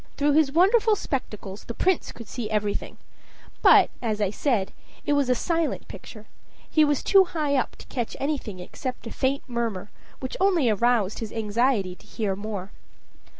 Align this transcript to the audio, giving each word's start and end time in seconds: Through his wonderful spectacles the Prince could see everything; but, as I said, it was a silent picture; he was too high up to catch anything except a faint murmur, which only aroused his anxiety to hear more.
Through 0.17 0.31
his 0.31 0.51
wonderful 0.51 0.95
spectacles 0.95 1.65
the 1.65 1.75
Prince 1.75 2.11
could 2.11 2.27
see 2.27 2.49
everything; 2.49 2.97
but, 3.61 3.91
as 4.01 4.19
I 4.19 4.31
said, 4.31 4.71
it 5.05 5.13
was 5.13 5.29
a 5.29 5.35
silent 5.35 5.87
picture; 5.87 6.25
he 6.67 6.83
was 6.83 7.03
too 7.03 7.23
high 7.25 7.55
up 7.55 7.75
to 7.75 7.85
catch 7.85 8.17
anything 8.19 8.59
except 8.59 9.05
a 9.05 9.11
faint 9.11 9.43
murmur, 9.47 9.91
which 10.19 10.35
only 10.39 10.71
aroused 10.71 11.19
his 11.19 11.31
anxiety 11.31 11.93
to 11.93 12.07
hear 12.07 12.35
more. 12.35 12.71